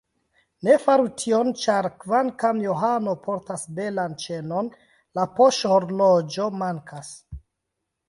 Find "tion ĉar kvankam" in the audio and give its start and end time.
1.23-2.63